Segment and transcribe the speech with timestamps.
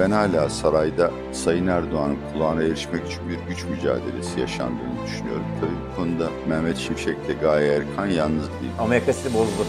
[0.00, 5.44] Ben hala sarayda Sayın Erdoğan'ın kulağına erişmek için bir güç mücadelesi yaşandığını düşünüyorum.
[5.60, 8.72] Tabii bu konuda Mehmet Şimşek'le Gaye Erkan yalnız değil.
[9.12, 9.66] Sizi bozdu.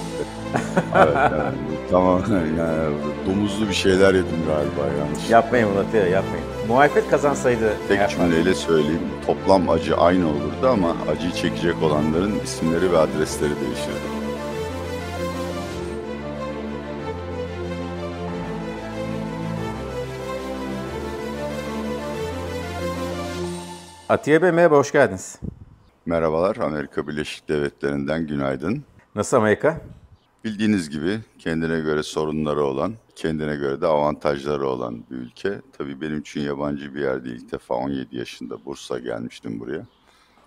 [0.95, 1.55] evet, yani,
[1.91, 2.21] tamam
[2.59, 2.93] yani
[3.27, 5.29] domuzlu bir şeyler yedim galiba yanlış.
[5.29, 6.45] Yapmayın bunu Atilla yapmayın.
[6.67, 9.07] Muhalefet kazansaydı Tek cümleyle söyleyeyim.
[9.25, 14.20] Toplam acı aynı olurdu ama acıyı çekecek olanların isimleri ve adresleri değişirdi.
[24.11, 25.39] Atiye Bey merhaba, hoş geldiniz.
[26.05, 28.83] Merhabalar, Amerika Birleşik Devletleri'nden günaydın.
[29.15, 29.81] Nasıl Amerika?
[30.43, 35.61] Bildiğiniz gibi kendine göre sorunları olan, kendine göre de avantajları olan bir ülke.
[35.77, 37.35] Tabii benim için yabancı bir yer değil.
[37.35, 39.85] İlk defa 17 yaşında Bursa gelmiştim buraya.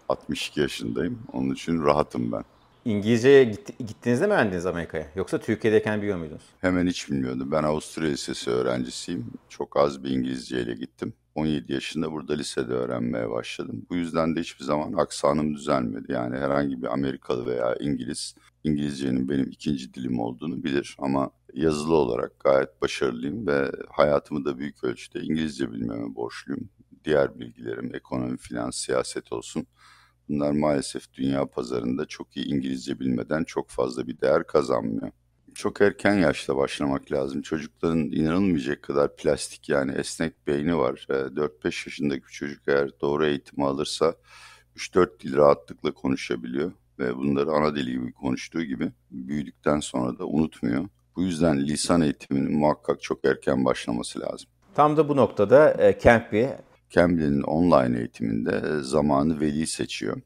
[0.08, 1.18] 62 yaşındayım.
[1.32, 2.44] Onun için rahatım ben.
[2.84, 5.06] İngilizceye gitti, gittiğinizde mi öğrendiniz Amerika'ya?
[5.16, 6.44] Yoksa Türkiye'deyken biliyor muydunuz?
[6.60, 7.48] Hemen hiç bilmiyordum.
[7.52, 9.26] Ben Avusturya Lisesi öğrencisiyim.
[9.48, 11.12] Çok az bir İngilizceyle gittim.
[11.34, 13.86] 17 yaşında burada lisede öğrenmeye başladım.
[13.90, 16.12] Bu yüzden de hiçbir zaman aksanım düzelmedi.
[16.12, 22.40] Yani herhangi bir Amerikalı veya İngiliz İngilizcenin benim ikinci dilim olduğunu bilir ama yazılı olarak
[22.40, 26.68] gayet başarılıyım ve hayatımı da büyük ölçüde İngilizce bilmeme borçluyum.
[27.04, 29.66] Diğer bilgilerim ekonomi, finans, siyaset olsun.
[30.28, 35.12] Bunlar maalesef dünya pazarında çok iyi İngilizce bilmeden çok fazla bir değer kazanmıyor
[35.54, 37.42] çok erken yaşta başlamak lazım.
[37.42, 41.06] Çocukların inanılmayacak kadar plastik yani esnek beyni var.
[41.08, 44.14] 4-5 ee, yaşındaki bir çocuk eğer doğru eğitimi alırsa
[44.76, 46.72] 3-4 dil rahatlıkla konuşabiliyor.
[46.98, 50.88] Ve bunları ana dili gibi konuştuğu gibi büyüdükten sonra da unutmuyor.
[51.16, 54.50] Bu yüzden lisan eğitiminin muhakkak çok erken başlaması lazım.
[54.74, 56.48] Tam da bu noktada e, Cambly...
[56.90, 60.20] Cambly'nin online eğitiminde e, zamanı veli seçiyor.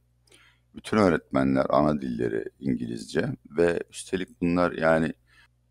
[0.79, 5.13] Bütün öğretmenler ana dilleri İngilizce ve üstelik bunlar yani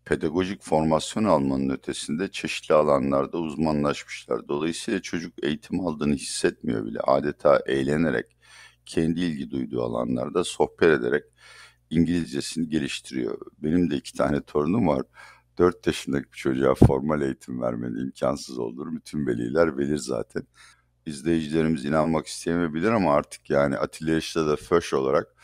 [0.04, 4.48] pedagojik formasyon almanın ötesinde çeşitli alanlarda uzmanlaşmışlar.
[4.48, 7.00] Dolayısıyla çocuk eğitim aldığını hissetmiyor bile.
[7.00, 8.36] Adeta eğlenerek,
[8.86, 11.24] kendi ilgi duyduğu alanlarda sohbet ederek
[11.90, 13.38] İngilizcesini geliştiriyor.
[13.58, 15.02] Benim de iki tane torunum var.
[15.58, 18.96] 4 yaşındaki bir çocuğa formal eğitim vermeni imkansız olur.
[18.96, 20.42] Bütün veliler verir zaten
[21.08, 25.34] izleyicilerimiz inanmak istemeyebilir ama artık yani Atilla Yaşta da Föş olarak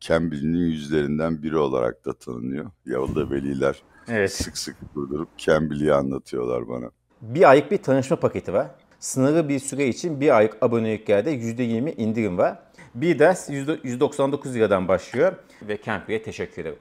[0.00, 2.70] Cambly'nin yüzlerinden biri olarak da tanınıyor.
[2.84, 4.32] Yolda veliler evet.
[4.32, 6.90] sık sık durdurup Cambly'i anlatıyorlar bana.
[7.20, 8.66] Bir aylık bir tanışma paketi var.
[8.98, 12.58] Sınırlı bir süre için bir aylık aboneliklerde %20 indirim var.
[12.94, 13.50] Bir ders
[13.82, 15.32] 199 liradan başlıyor
[15.62, 16.78] ve Cambly'e teşekkür ederim.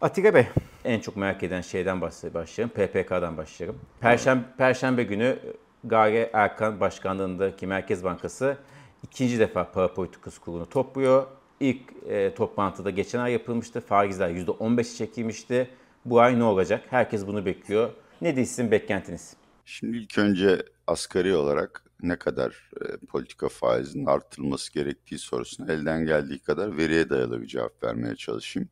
[0.00, 0.46] Atilla Bey,
[0.84, 2.68] en çok merak eden şeyden başlayalım.
[2.68, 3.78] PPK'dan başlayalım.
[4.00, 5.38] Perşembe, Perşembe günü
[5.84, 8.56] Gaye Erkan başkanlığındaki Merkez Bankası
[9.02, 11.26] ikinci defa para politikası kurulunu topluyor.
[11.60, 13.80] İlk e, toplantıda geçen ay yapılmıştı.
[13.80, 15.70] Faizler %15'i çekilmişti.
[16.04, 16.84] Bu ay ne olacak?
[16.90, 17.90] Herkes bunu bekliyor.
[18.20, 19.36] Ne sizin beklentiniz?
[19.64, 26.38] Şimdi ilk önce asgari olarak ne kadar e, politika faizinin artırılması gerektiği sorusuna elden geldiği
[26.38, 28.68] kadar veriye dayalı bir cevap vermeye çalışayım.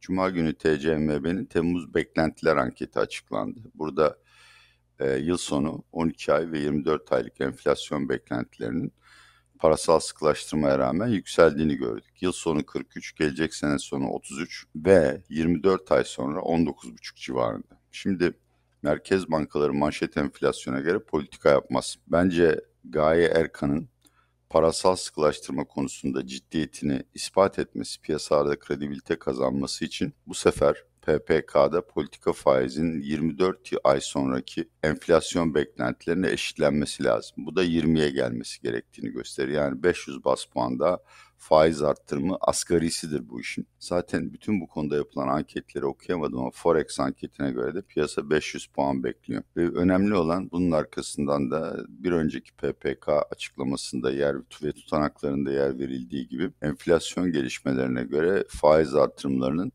[0.00, 3.60] Cuma günü TCMB'nin Temmuz beklentiler anketi açıklandı.
[3.74, 4.18] Burada
[5.00, 8.92] e, yıl sonu 12 ay ve 24 aylık enflasyon beklentilerinin
[9.58, 12.22] parasal sıkılaştırmaya rağmen yükseldiğini gördük.
[12.22, 17.80] Yıl sonu 43, gelecek sene sonu 33 ve 24 ay sonra 19,5 civarında.
[17.90, 18.32] Şimdi
[18.82, 21.96] merkez bankaları manşet enflasyona göre politika yapmaz.
[22.06, 23.88] Bence Gaye Erkan'ın
[24.50, 33.00] parasal sıkılaştırma konusunda ciddiyetini ispat etmesi, piyasalarda kredibilite kazanması için bu sefer PPK'da politika faizinin
[33.00, 37.46] 24 ay sonraki enflasyon beklentilerine eşitlenmesi lazım.
[37.46, 39.62] Bu da 20'ye gelmesi gerektiğini gösteriyor.
[39.62, 40.98] Yani 500 bas puan daha
[41.36, 43.66] faiz arttırımı asgarisidir bu işin.
[43.78, 49.04] Zaten bütün bu konuda yapılan anketleri okuyamadım ama Forex anketine göre de piyasa 500 puan
[49.04, 49.42] bekliyor.
[49.56, 56.28] Ve önemli olan bunun arkasından da bir önceki PPK açıklamasında yer ve tutanaklarında yer verildiği
[56.28, 59.72] gibi enflasyon gelişmelerine göre faiz artırımlarının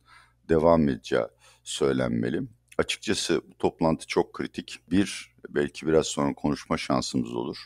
[0.54, 1.26] devam edeceği
[1.64, 2.42] söylenmeli.
[2.78, 4.80] Açıkçası bu toplantı çok kritik.
[4.92, 7.58] Bir, belki biraz sonra konuşma şansımız olur.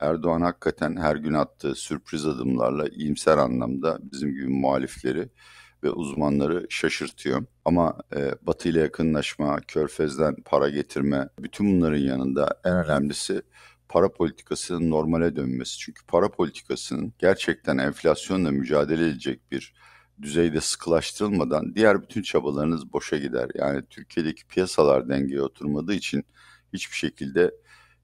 [0.00, 5.28] Erdoğan hakikaten her gün attığı sürpriz adımlarla iyimser anlamda bizim gibi muhalifleri
[5.82, 7.44] ve uzmanları şaşırtıyor.
[7.64, 13.42] Ama e, Batı ile yakınlaşma, Körfez'den para getirme, bütün bunların yanında en önemlisi
[13.88, 15.78] para politikasının normale dönmesi.
[15.78, 19.74] Çünkü para politikasının gerçekten enflasyonla mücadele edecek bir
[20.22, 23.50] düzeyde sıkılaştırılmadan diğer bütün çabalarınız boşa gider.
[23.54, 26.24] Yani Türkiye'deki piyasalar dengeye oturmadığı için
[26.72, 27.54] hiçbir şekilde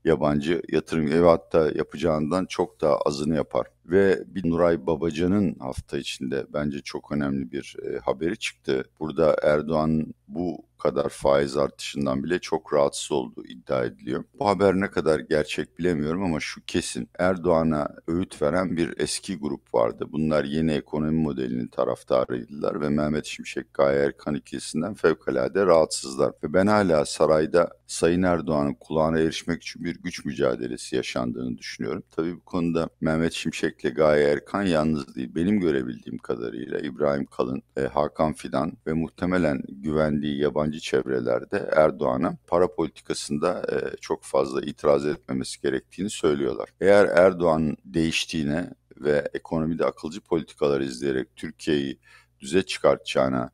[0.05, 3.67] yabancı yatırım ev hatta yapacağından çok daha azını yapar.
[3.91, 8.85] Ve bir Nuray Babacan'ın hafta içinde bence çok önemli bir e, haberi çıktı.
[9.01, 14.25] Burada Erdoğan bu kadar faiz artışından bile çok rahatsız olduğu iddia ediliyor.
[14.39, 17.09] Bu haber ne kadar gerçek bilemiyorum ama şu kesin.
[17.19, 20.07] Erdoğan'a öğüt veren bir eski grup vardı.
[20.13, 26.33] Bunlar yeni ekonomi modelinin taraftarıydılar ve Mehmet Şimşek Gaye Erkan ikilisinden fevkalade rahatsızlar.
[26.43, 32.03] Ve ben hala sarayda Sayın Erdoğan'ın kulağına erişmek için bir güç mücadelesi yaşandığını düşünüyorum.
[32.17, 35.35] Tabii bu konuda Mehmet Şimşek ile Gaye Erkan yalnız değil.
[35.35, 42.75] Benim görebildiğim kadarıyla İbrahim Kalın, e, Hakan Fidan ve muhtemelen güvendiği yabancı çevrelerde Erdoğan'a para
[42.75, 46.69] politikasında e, çok fazla itiraz etmemesi gerektiğini söylüyorlar.
[46.81, 51.99] Eğer Erdoğan değiştiğine ve ekonomide akılcı politikalar izleyerek Türkiye'yi
[52.41, 53.51] düze çıkartacağına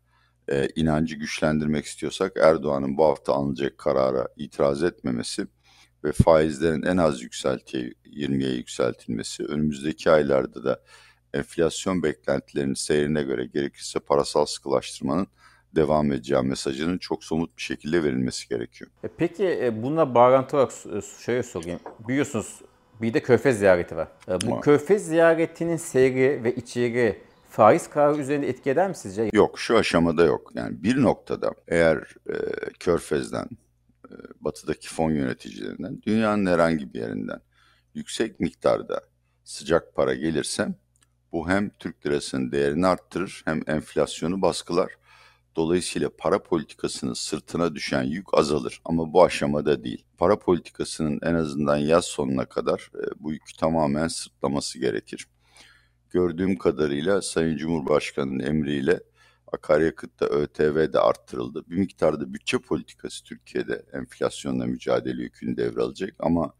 [0.48, 5.46] e, inancı güçlendirmek istiyorsak Erdoğan'ın bu hafta alınacak karara itiraz etmemesi
[6.04, 10.80] ve faizlerin en az yükseltiye 20'ye yükseltilmesi, önümüzdeki aylarda da
[11.34, 15.26] enflasyon beklentilerinin seyrine göre gerekirse parasal sıkılaştırmanın
[15.76, 18.90] devam edeceği mesajının çok somut bir şekilde verilmesi gerekiyor.
[19.04, 20.72] E peki e, bununla bağlantı olarak
[21.24, 21.80] şöyle sorayım.
[22.08, 22.60] Biliyorsunuz
[23.02, 24.08] bir de Körfez ziyareti var.
[24.28, 24.60] E, bu.
[24.60, 27.18] Körfez ziyaretinin seyri ve içeriği
[27.50, 29.30] faiz kararı üzerinde etki eder mi sizce?
[29.32, 30.50] Yok şu aşamada yok.
[30.54, 31.96] Yani bir noktada eğer
[32.28, 32.36] e,
[32.80, 33.48] Körfez'den,
[34.10, 37.40] e, batıdaki fon yöneticilerinden, dünyanın herhangi bir yerinden
[37.94, 39.00] yüksek miktarda
[39.44, 40.68] sıcak para gelirse
[41.32, 44.92] bu hem Türk lirasının değerini arttırır hem enflasyonu baskılar.
[45.56, 50.04] Dolayısıyla para politikasının sırtına düşen yük azalır ama bu aşamada değil.
[50.18, 55.26] Para politikasının en azından yaz sonuna kadar e, bu yükü tamamen sırtlaması gerekir.
[56.10, 59.00] Gördüğüm kadarıyla Sayın Cumhurbaşkanı'nın emriyle
[59.52, 61.64] akaryakıtta ÖTV de arttırıldı.
[61.70, 66.54] Bir miktarda bütçe politikası Türkiye'de enflasyonla mücadele yükünü devralacak ama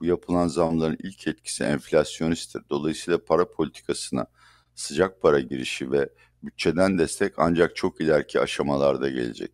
[0.00, 2.62] bu yapılan zamların ilk etkisi enflasyonisttir.
[2.70, 4.26] Dolayısıyla para politikasına
[4.74, 6.08] sıcak para girişi ve
[6.42, 9.52] bütçeden destek ancak çok ileriki aşamalarda gelecek.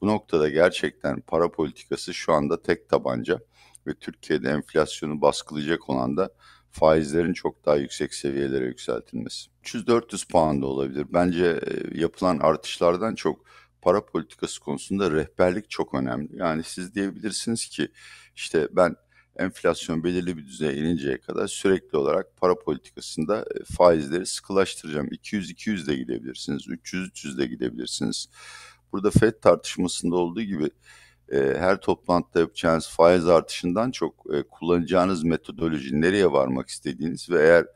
[0.00, 3.40] Bu noktada gerçekten para politikası şu anda tek tabanca
[3.86, 6.30] ve Türkiye'de enflasyonu baskılayacak olan da
[6.70, 9.50] faizlerin çok daha yüksek seviyelere yükseltilmesi.
[9.64, 11.06] 300-400 puan da olabilir.
[11.12, 13.44] Bence e, yapılan artışlardan çok
[13.82, 16.28] para politikası konusunda rehberlik çok önemli.
[16.36, 17.88] Yani siz diyebilirsiniz ki
[18.36, 18.96] işte ben
[19.36, 25.08] enflasyon belirli bir düzeye ininceye kadar sürekli olarak para politikasında e, faizleri sıkılaştıracağım.
[25.08, 28.28] 200-200 de gidebilirsiniz, 300-300 de gidebilirsiniz.
[28.92, 30.70] Burada FED tartışmasında olduğu gibi
[31.32, 37.66] e, her toplantıda yapacağınız faiz artışından çok e, kullanacağınız metodoloji, nereye varmak istediğiniz ve eğer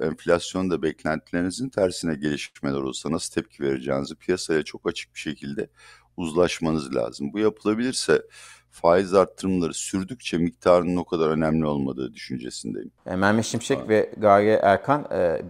[0.00, 5.70] enflasyonda beklentilerinizin tersine gelişmeler olursa nasıl tepki vereceğinizi piyasaya çok açık bir şekilde
[6.16, 7.32] uzlaşmanız lazım.
[7.32, 8.22] Bu yapılabilirse
[8.70, 12.90] faiz arttırımları sürdükçe miktarının o kadar önemli olmadığı düşüncesindeyim.
[13.06, 13.88] Yani Mehmet Şimşek ha.
[13.88, 15.42] ve Gaye Erkan e,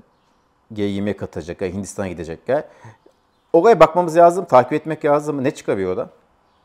[0.75, 2.65] G20'ye katılacaklar, Hindistan'a gidecekler.
[3.53, 5.45] Oraya bakmamız lazım, takip etmek lazım.
[5.45, 6.11] Ne çıkarıyor orada?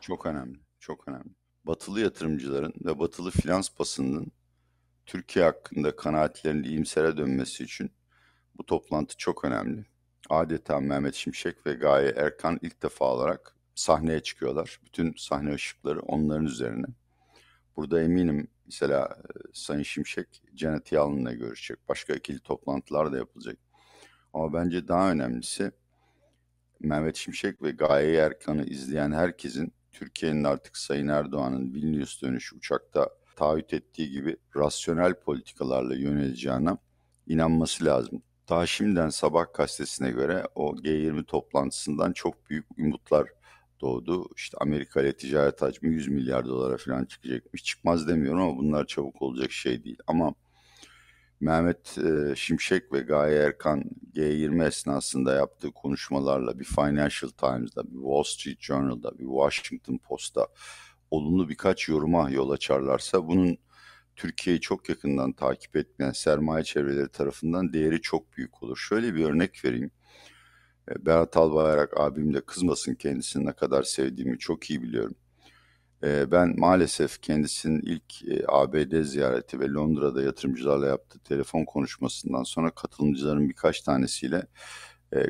[0.02, 1.30] Çok önemli, çok önemli.
[1.64, 4.32] Batılı yatırımcıların ve batılı finans basınının
[5.06, 7.92] Türkiye hakkında kanaatlerinin iyimsere dönmesi için
[8.58, 9.86] bu toplantı çok önemli.
[10.30, 14.80] Adeta Mehmet Şimşek ve Gaye Erkan ilk defa olarak sahneye çıkıyorlar.
[14.86, 16.86] Bütün sahne ışıkları onların üzerine.
[17.76, 21.90] Burada eminim mesela e, Sayın Şimşek Janet Yalın'la görüşecek.
[21.90, 23.58] Başka ikili toplantılar da yapılacak.
[24.34, 25.72] Ama bence daha önemlisi
[26.80, 33.74] Mehmet Şimşek ve Gaye Erkan'ı izleyen herkesin Türkiye'nin artık Sayın Erdoğan'ın Vilnius dönüşü uçakta taahhüt
[33.74, 36.78] ettiği gibi rasyonel politikalarla yöneleceğine
[37.28, 38.22] inanması lazım.
[38.50, 43.30] Daha şimdiden sabah gazetesine göre o G20 toplantısından çok büyük umutlar
[43.82, 44.28] doğdu.
[44.36, 47.64] İşte Amerika ile ticaret hacmi 100 milyar dolara falan çıkacakmış.
[47.64, 49.98] Çıkmaz demiyorum ama bunlar çabuk olacak şey değil.
[50.08, 50.34] Ama
[51.40, 53.84] Mehmet e, Şimşek ve Gaye Erkan
[54.16, 60.48] G20 esnasında yaptığı konuşmalarla bir Financial Times'da, bir Wall Street Journal'da, bir Washington Post'ta
[61.12, 63.58] olumlu birkaç yoruma yol açarlarsa bunun
[64.16, 68.78] Türkiye'yi çok yakından takip etmeyen sermaye çevreleri tarafından değeri çok büyük olur.
[68.78, 69.92] Şöyle bir örnek vereyim.
[70.92, 75.16] E, Berat Albayrak abim de kızmasın kendisini ne kadar sevdiğimi çok iyi biliyorum.
[76.04, 82.70] E, ben maalesef kendisinin ilk e, ABD ziyareti ve Londra'da yatırımcılarla yaptığı telefon konuşmasından sonra
[82.70, 84.48] katılımcıların birkaç tanesiyle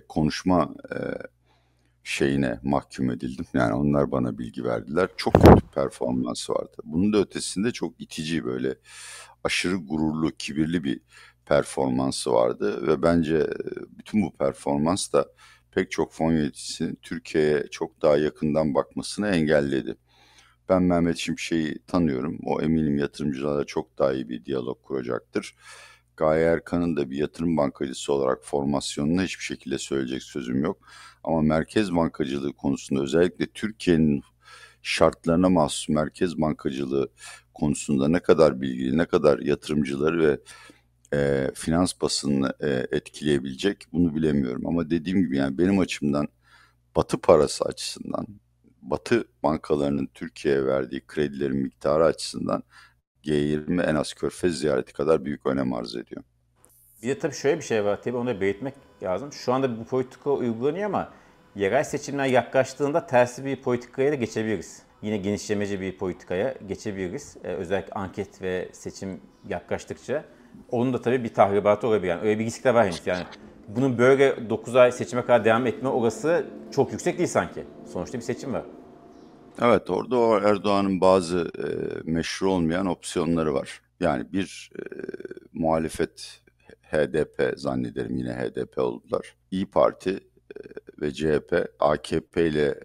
[0.10, 0.76] konuşma
[2.04, 3.46] şeyine mahkum edildim.
[3.54, 5.10] Yani onlar bana bilgi verdiler.
[5.18, 6.78] Çok kötü performansı vardı.
[6.84, 8.76] Bunun da ötesinde çok itici böyle
[9.44, 11.02] aşırı gururlu, kibirli bir
[11.46, 13.48] performansı vardı ve bence
[13.98, 15.26] bütün bu performans da
[15.72, 19.96] pek çok fon yöneticisinin Türkiye'ye çok daha yakından bakmasını engelledi.
[20.70, 22.40] Ben Mehmet Şimşek'i tanıyorum.
[22.46, 25.56] O eminim yatırımcılarla çok daha iyi bir diyalog kuracaktır.
[26.18, 30.78] Gaye Erkan'ın da bir yatırım bankacısı olarak formasyonuna hiçbir şekilde söyleyecek sözüm yok.
[31.24, 34.24] Ama merkez bankacılığı konusunda özellikle Türkiye'nin
[34.82, 37.10] şartlarına mahsus merkez bankacılığı
[37.54, 40.40] konusunda ne kadar bilgili, ne kadar yatırımcıları ve
[41.16, 44.68] e, finans basınını e, etkileyebilecek bunu bilemiyorum.
[44.68, 46.28] Ama dediğim gibi yani benim açımdan
[46.96, 48.28] Batı parası açısından,
[48.82, 52.64] Batı bankalarının Türkiye'ye verdiği kredilerin miktarı açısından
[53.24, 56.24] G20 en az körfez ziyareti kadar büyük önem arz ediyor.
[57.04, 59.34] Bir de tabii şöyle bir şey var tabii onu da belirtmek lazım.
[59.34, 61.14] Şu anda bu politika uygulanıyor ama
[61.56, 64.84] yerel seçimler yaklaştığında tersi bir politikaya da geçebiliriz.
[65.02, 67.38] Yine genişlemeci bir politikaya geçebiliriz.
[67.44, 70.26] Ee, özellikle anket ve seçim yaklaştıkça.
[70.72, 72.08] Onun da tabii bir tahribatı olabilir.
[72.08, 73.02] Yani öyle bir risk de var henüz.
[73.06, 73.24] Yani
[73.68, 77.64] bunun böyle 9 ay seçime kadar devam etme orası çok yüksek değil sanki.
[77.94, 78.64] Sonuçta bir seçim var.
[79.62, 81.66] Evet orada o Erdoğan'ın bazı e,
[82.12, 83.82] meşru olmayan opsiyonları var.
[84.00, 84.82] Yani bir e,
[85.54, 86.42] muhalefet
[86.92, 89.36] HDP zannederim yine HDP oldular.
[89.52, 90.60] İyi Parti e,
[91.02, 92.80] ve CHP AKP ile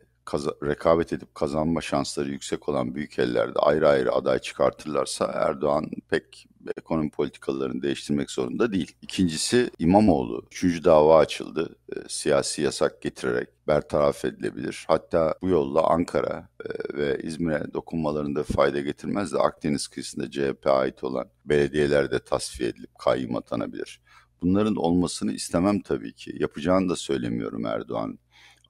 [0.62, 6.48] rekabet edip kazanma şansları yüksek olan büyük ellerde ayrı ayrı aday çıkartırlarsa Erdoğan pek
[6.78, 8.92] ekonomi politikalarını değiştirmek zorunda değil.
[9.02, 10.42] İkincisi İmamoğlu.
[10.46, 11.76] Üçüncü dava açıldı.
[11.96, 14.84] E, siyasi yasak getirerek bertaraf edilebilir.
[14.88, 21.04] Hatta bu yolla Ankara e, ve İzmir'e dokunmalarında fayda getirmez de Akdeniz kıyısında CHP ait
[21.04, 24.00] olan belediyeler de tasfiye edilip kayyum atanabilir.
[24.42, 26.36] Bunların olmasını istemem tabii ki.
[26.38, 28.18] Yapacağını da söylemiyorum Erdoğan.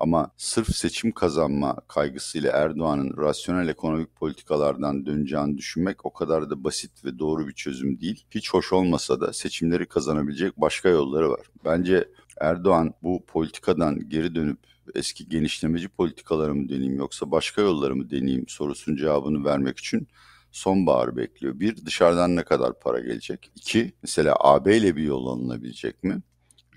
[0.00, 7.04] Ama sırf seçim kazanma kaygısıyla Erdoğan'ın rasyonel ekonomik politikalardan döneceğini düşünmek o kadar da basit
[7.04, 8.24] ve doğru bir çözüm değil.
[8.30, 11.46] Hiç hoş olmasa da seçimleri kazanabilecek başka yolları var.
[11.64, 12.08] Bence
[12.40, 14.58] Erdoğan bu politikadan geri dönüp
[14.94, 20.08] eski genişlemeci politikaları mı deneyeyim yoksa başka yolları mı deneyeyim sorusunun cevabını vermek için
[20.52, 21.60] sonbahar bekliyor.
[21.60, 23.50] Bir, dışarıdan ne kadar para gelecek?
[23.54, 26.22] İki, mesela AB ile bir yol alınabilecek mi?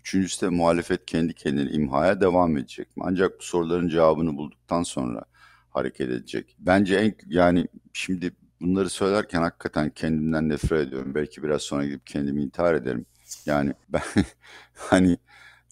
[0.03, 3.03] Üçüncüsü de muhalefet kendi kendini imhaya devam edecek mi?
[3.07, 5.25] Ancak bu soruların cevabını bulduktan sonra
[5.69, 6.55] hareket edecek.
[6.59, 8.31] Bence en yani şimdi
[8.61, 11.15] bunları söylerken hakikaten kendimden nefret ediyorum.
[11.15, 13.05] Belki biraz sonra gidip kendimi intihar ederim.
[13.45, 14.01] Yani ben
[14.73, 15.17] hani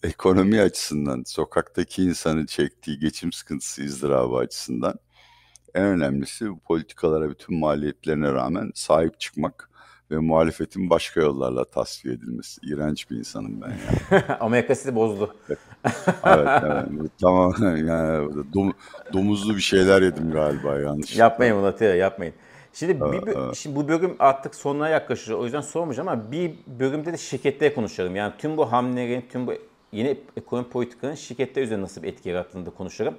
[0.02, 4.94] ekonomi açısından, sokaktaki insanın çektiği geçim sıkıntısı, ızdırabı açısından
[5.74, 9.70] en önemlisi bu politikalara bütün maliyetlerine rağmen sahip çıkmak
[10.12, 12.60] ve muhalefetin başka yollarla tasfiye edilmesi.
[12.66, 14.22] İğrenç bir insanım ben yani.
[14.40, 15.34] Amerika sizi bozdu.
[16.24, 17.10] evet, evet.
[17.20, 17.54] Tamam
[17.86, 18.72] yani dom,
[19.12, 21.16] domuzlu bir şeyler yedim galiba yanlış.
[21.16, 22.34] Yapmayın bunu Atilla yapmayın.
[22.72, 25.38] Şimdi, bir, şimdi bu bölüm artık sonuna yaklaşıyor.
[25.38, 28.16] O yüzden sormayacağım ama bir bölümde de şirketleri konuşalım.
[28.16, 29.54] Yani tüm bu hamlelerin, tüm bu
[29.92, 33.14] yeni ekonomi politikanın şirketler üzerinde nasıl bir etki yarattığını da konuşalım.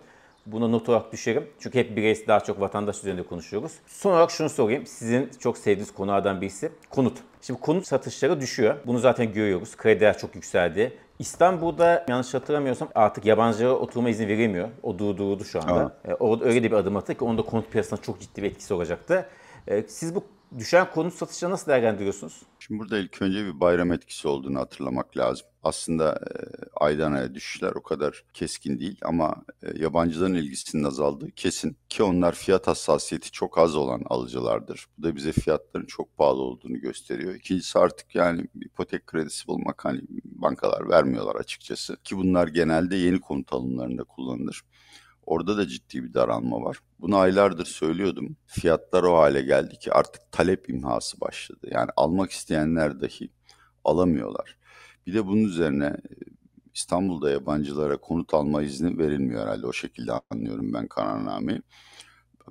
[0.46, 1.48] Buna not olarak düşerim.
[1.60, 3.72] Çünkü hep bireysel daha çok vatandaş üzerinde konuşuyoruz.
[3.88, 4.86] Son olarak şunu sorayım.
[4.86, 7.18] Sizin çok sevdiğiniz konulardan birisi konut.
[7.42, 8.76] Şimdi konut satışları düşüyor.
[8.86, 9.78] Bunu zaten görüyoruz.
[9.78, 10.98] Krediler çok yükseldi.
[11.20, 14.70] İstanbul'da yanlış hatırlamıyorsam artık yabancılara oturma izni verilmiyor.
[14.84, 15.96] O durduruldu şu anda.
[16.06, 16.18] Evet.
[16.20, 19.26] Orada öyle de bir adım attı ki onda konut piyasasına çok ciddi bir etkisi olacaktı.
[19.68, 20.24] E, siz bu
[20.60, 22.42] düşen konut satışını nasıl değerlendiriyorsunuz?
[22.60, 25.48] Şimdi burada ilk önce bir bayram etkisi olduğunu hatırlamak lazım.
[25.64, 26.32] Aslında e,
[26.76, 32.36] aydan aya düşüşler o kadar keskin değil ama e, yabancıların ilgisinin azaldığı kesin ki onlar
[32.36, 34.86] fiyat hassasiyeti çok az olan alıcılardır.
[34.98, 37.36] Bu da bize fiyatların çok pahalı olduğunu gösteriyor.
[37.36, 43.54] İkincisi artık yani ipotek kredisi bulmak hani bankalar vermiyorlar açıkçası ki bunlar genelde yeni konut
[43.54, 44.64] alımlarında kullanılır.
[45.26, 46.78] Orada da ciddi bir daralma var.
[47.00, 48.38] Bunu aylardır söylüyordum.
[48.48, 51.68] Fiyatlar o hale geldi ki artık talep imhası başladı.
[51.72, 53.30] Yani almak isteyenler dahi
[53.84, 54.58] alamıyorlar.
[55.08, 56.14] Bir de bunun üzerine e,
[56.74, 59.68] İstanbul'da yabancılara konut alma izni verilmiyor herhalde.
[59.68, 61.62] O şekilde anlıyorum ben kararnameyi.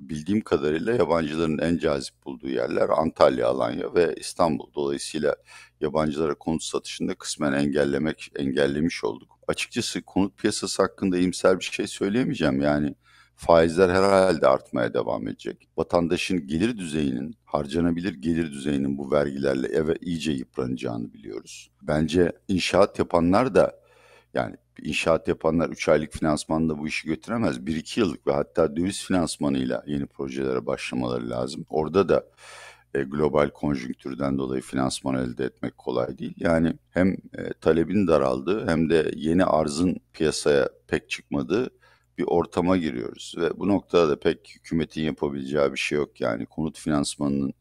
[0.01, 4.73] Bildiğim kadarıyla yabancıların en cazip bulduğu yerler Antalya, Alanya ve İstanbul.
[4.75, 5.35] Dolayısıyla
[5.81, 9.39] yabancılara konut satışında kısmen engellemek engellemiş olduk.
[9.47, 12.61] Açıkçası konut piyasası hakkında iyimser bir şey söyleyemeyeceğim.
[12.61, 12.95] Yani
[13.35, 15.67] faizler herhalde artmaya devam edecek.
[15.77, 21.71] Vatandaşın gelir düzeyinin, harcanabilir gelir düzeyinin bu vergilerle eve iyice yıpranacağını biliyoruz.
[21.81, 23.79] Bence inşaat yapanlar da
[24.33, 27.57] yani inşaat yapanlar 3 aylık finansmanla bu işi götüremez.
[27.57, 31.65] 1-2 yıllık ve hatta döviz finansmanıyla yeni projelere başlamaları lazım.
[31.69, 32.25] Orada da
[32.95, 36.33] e, global konjonktürden dolayı finansman elde etmek kolay değil.
[36.37, 41.69] Yani hem e, talebin daraldığı hem de yeni arzın piyasaya pek çıkmadığı
[42.17, 43.35] bir ortama giriyoruz.
[43.37, 46.21] Ve bu noktada da pek hükümetin yapabileceği bir şey yok.
[46.21, 47.53] Yani konut finansmanının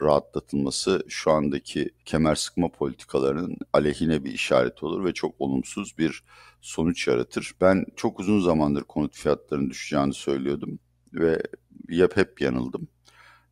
[0.00, 6.24] rahatlatılması şu andaki kemer sıkma politikalarının aleyhine bir işaret olur ve çok olumsuz bir
[6.60, 7.54] sonuç yaratır.
[7.60, 10.78] Ben çok uzun zamandır konut fiyatlarının düşeceğini söylüyordum
[11.12, 11.42] ve
[11.88, 12.88] yap hep yanıldım.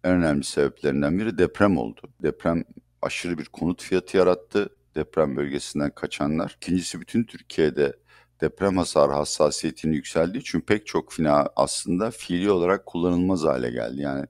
[0.04, 2.00] En önemli sebeplerinden biri deprem oldu.
[2.22, 2.64] Deprem
[3.02, 6.56] aşırı bir konut fiyatı yarattı deprem bölgesinden kaçanlar.
[6.56, 7.96] İkincisi bütün Türkiye'de
[8.40, 14.00] deprem hasar hassasiyetinin yükseldiği için pek çok bina aslında fiili olarak kullanılmaz hale geldi.
[14.00, 14.26] Yani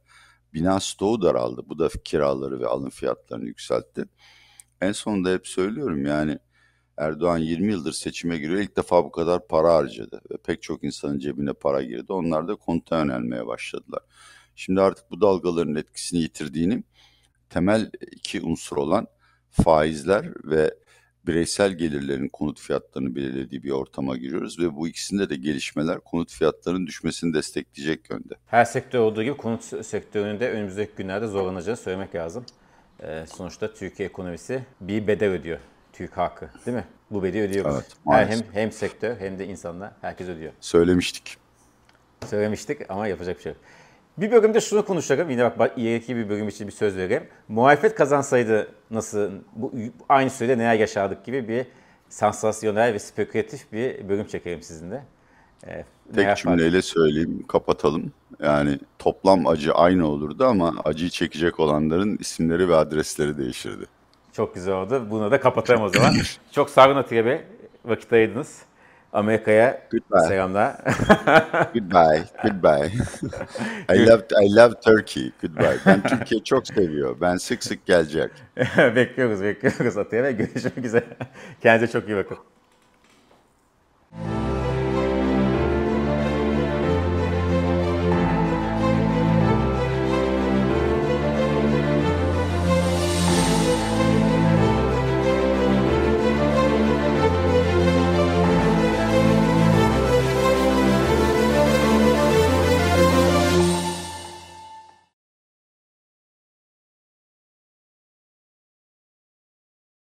[0.54, 1.62] bina stoğu daraldı.
[1.68, 4.04] Bu da kiraları ve alım fiyatlarını yükseltti.
[4.80, 6.38] En sonunda hep söylüyorum yani
[6.97, 8.61] Erdoğan 20 yıldır seçime giriyor.
[8.61, 12.12] İlk defa bu kadar para harcadı ve pek çok insanın cebine para girdi.
[12.12, 14.02] Onlar da konuta yönelmeye başladılar.
[14.56, 16.85] Şimdi artık bu dalgaların etkisini yitirdiğini
[17.50, 19.06] temel iki unsur olan
[19.50, 20.75] faizler ve
[21.26, 26.86] bireysel gelirlerin konut fiyatlarını belirlediği bir ortama giriyoruz ve bu ikisinde de gelişmeler konut fiyatlarının
[26.86, 28.34] düşmesini destekleyecek yönde.
[28.46, 32.44] Her sektör olduğu gibi konut sektöründe önümüzdeki günlerde zorlanacağını söylemek lazım.
[33.02, 35.58] Ee, sonuçta Türkiye ekonomisi bir bedel ödüyor.
[35.92, 36.84] Türk halkı değil mi?
[37.10, 37.74] Bu bedeli ödüyoruz.
[37.74, 38.54] Evet, Her, hem, maalesef.
[38.54, 40.52] hem sektör hem de insanlar herkes ödüyor.
[40.60, 41.36] Söylemiştik.
[42.26, 43.60] Söylemiştik ama yapacak bir şey yok.
[44.19, 45.31] Bir bölümde şunu konuşalım.
[45.31, 47.23] Yine bak ileriki bir bölüm için bir söz vereyim.
[47.49, 49.73] Muhalefet kazansaydı nasıl, bu,
[50.09, 51.66] aynı sürede neler yaşardık gibi bir
[52.09, 55.04] sansasyonel ve spekülatif bir bölüm çekelim sizinle.
[55.66, 58.12] Ee, Tek cümleyle söyleyeyim, kapatalım.
[58.42, 63.85] Yani toplam acı aynı olurdu ama acıyı çekecek olanların isimleri ve adresleri değişirdi.
[64.33, 65.07] Çok güzel oldu.
[65.11, 66.14] Bunu da kapatalım o zaman.
[66.52, 67.40] Çok sağ olun Atiye Bey.
[67.85, 68.62] Vakit ayırdınız.
[69.12, 70.28] Amerika'ya Goodbye.
[70.28, 70.76] selamlar.
[71.75, 72.90] Goodbye, goodbye.
[73.95, 75.33] I love, I love Turkey.
[75.42, 75.78] Goodbye.
[75.87, 77.16] Ben Türkiye çok seviyor.
[77.21, 78.31] Ben sık sık gelecek.
[78.76, 80.33] bekliyoruz, bekliyoruz Atiye Bey.
[80.33, 81.04] Görüşmek üzere.
[81.62, 82.38] Kendinize çok iyi bakın.